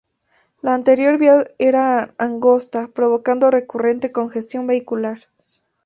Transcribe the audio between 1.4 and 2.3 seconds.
era